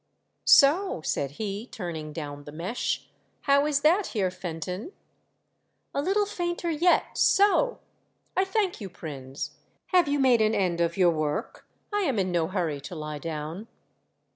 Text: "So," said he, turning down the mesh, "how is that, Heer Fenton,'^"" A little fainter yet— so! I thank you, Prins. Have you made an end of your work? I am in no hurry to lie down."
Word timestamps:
"So," 0.45 1.01
said 1.03 1.33
he, 1.37 1.67
turning 1.67 2.11
down 2.11 2.45
the 2.45 2.51
mesh, 2.51 3.07
"how 3.41 3.67
is 3.67 3.81
that, 3.81 4.07
Heer 4.17 4.31
Fenton,'^"" 4.31 4.93
A 5.93 6.01
little 6.01 6.25
fainter 6.25 6.71
yet— 6.71 7.05
so! 7.35 7.77
I 8.35 8.43
thank 8.43 8.81
you, 8.81 8.89
Prins. 8.89 9.51
Have 9.89 10.07
you 10.07 10.17
made 10.19 10.41
an 10.41 10.55
end 10.55 10.81
of 10.81 10.97
your 10.97 11.11
work? 11.11 11.67
I 11.93 11.99
am 11.99 12.17
in 12.17 12.31
no 12.31 12.47
hurry 12.47 12.81
to 12.81 12.95
lie 12.95 13.19
down." 13.19 13.67